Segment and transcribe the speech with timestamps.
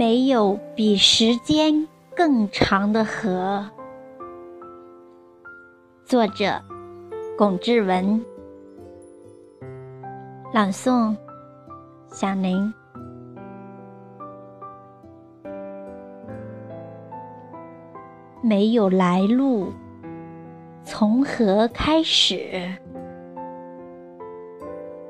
[0.00, 3.68] 没有比时间更长的河。
[6.06, 6.58] 作者：
[7.36, 8.24] 龚志文。
[10.54, 11.14] 朗诵：
[12.08, 12.72] 小林。
[18.40, 19.70] 没有来路，
[20.82, 22.74] 从何开始？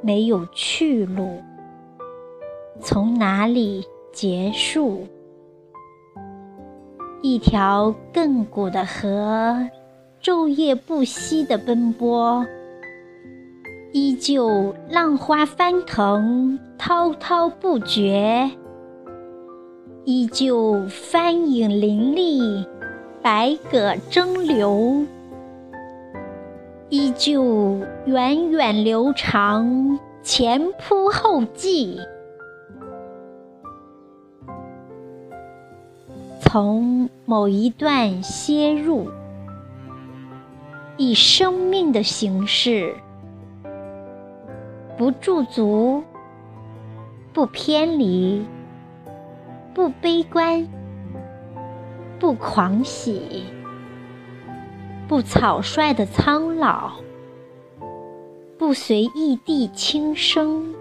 [0.00, 1.42] 没有去路，
[2.80, 5.06] 从哪里结束？
[7.22, 9.68] 一条亘古的河，
[10.22, 12.46] 昼夜不息的奔波，
[13.92, 18.50] 依旧浪花翻腾，滔滔不绝；
[20.04, 22.66] 依旧帆影林立。
[23.20, 25.04] 百舸争流，
[26.88, 31.98] 依旧源远流长，前仆后继。
[36.40, 39.10] 从某一段切入，
[40.96, 42.94] 以生命的形式，
[44.96, 46.02] 不驻足，
[47.32, 48.46] 不偏离，
[49.74, 50.66] 不悲观。
[52.20, 53.44] 不狂喜，
[55.06, 56.94] 不草率的苍老，
[58.58, 60.74] 不随意地轻生，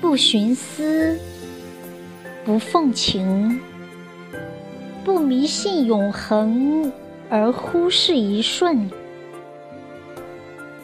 [0.00, 1.18] 不寻思，
[2.50, 3.60] 不奉情，
[5.04, 6.92] 不迷信永恒
[7.28, 8.90] 而忽视一瞬，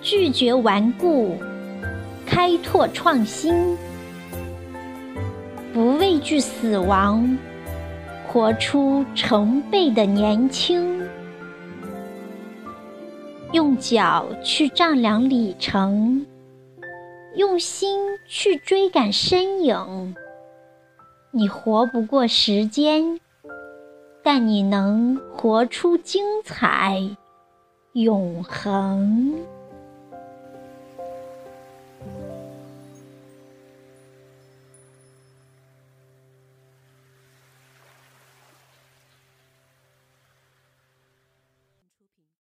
[0.01, 1.37] 拒绝顽固，
[2.25, 3.77] 开拓创新，
[5.75, 7.37] 不畏惧死亡。
[8.29, 11.03] 活出成倍的年轻，
[13.51, 16.25] 用脚去丈量里程，
[17.35, 17.99] 用心
[18.29, 20.15] 去追赶身影。
[21.39, 23.21] 你活不过时间，
[24.23, 26.99] 但你能活出精彩，
[27.93, 29.35] 永恒。